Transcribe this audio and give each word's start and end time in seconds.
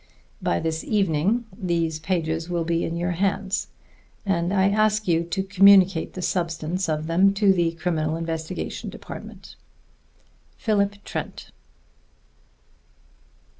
By 0.41 0.59
this 0.59 0.83
evening 0.83 1.45
these 1.55 1.99
pages 1.99 2.49
will 2.49 2.63
be 2.63 2.83
in 2.83 2.97
your 2.97 3.11
hands, 3.11 3.67
and 4.25 4.51
I 4.51 4.67
ask 4.69 5.07
you 5.07 5.23
to 5.25 5.43
communicate 5.43 6.13
the 6.13 6.23
substance 6.23 6.89
of 6.89 7.05
them 7.05 7.35
to 7.35 7.53
the 7.53 7.73
Criminal 7.73 8.15
Investigation 8.15 8.89
Department. 8.89 9.55
PHILIP 10.57 11.03
TRENT. 11.03 11.51